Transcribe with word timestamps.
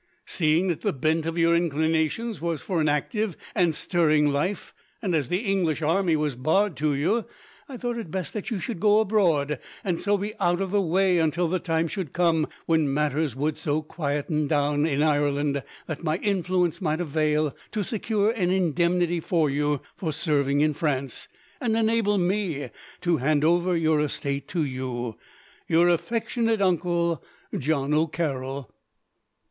Seeing 0.25 0.65
that 0.69 0.81
the 0.81 0.93
bent 0.93 1.27
of 1.27 1.37
your 1.37 1.55
inclinations 1.55 2.41
was 2.41 2.63
for 2.63 2.81
an 2.81 2.89
active 2.89 3.37
and 3.53 3.75
stirring 3.75 4.31
life, 4.31 4.73
and 4.99 5.13
as 5.13 5.29
the 5.29 5.41
English 5.45 5.83
army 5.83 6.15
was 6.15 6.35
barred 6.35 6.75
to 6.77 6.95
you, 6.95 7.27
I 7.69 7.77
thought 7.77 7.99
it 7.99 8.09
best 8.09 8.33
that 8.33 8.49
you 8.49 8.59
should 8.59 8.79
go 8.79 8.99
abroad, 8.99 9.59
and 9.83 10.01
so 10.01 10.17
be 10.17 10.33
out 10.39 10.59
of 10.59 10.71
the 10.71 10.81
way 10.81 11.19
until 11.19 11.47
the 11.47 11.59
time 11.59 11.87
should 11.87 12.13
come 12.13 12.47
when 12.65 12.91
matters 12.91 13.35
would 13.35 13.57
so 13.57 13.83
quieten 13.83 14.47
down, 14.47 14.87
in 14.87 15.03
Ireland, 15.03 15.61
that 15.85 16.03
my 16.03 16.17
influence 16.17 16.81
might 16.81 16.99
avail 16.99 17.55
to 17.69 17.83
secure 17.83 18.31
an 18.31 18.49
indemnity 18.49 19.19
for 19.19 19.51
you 19.51 19.81
for 19.95 20.11
serving 20.11 20.61
in 20.61 20.73
France, 20.73 21.27
and 21.59 21.77
enable 21.77 22.17
me 22.17 22.71
to 23.01 23.17
hand 23.17 23.43
over 23.43 23.77
your 23.77 24.01
estate 24.01 24.47
to 24.47 24.63
you. 24.65 25.19
Your 25.67 25.89
affectionate 25.89 26.59
uncle, 26.59 27.23
John 27.55 27.93
O'Carroll. 27.93 28.73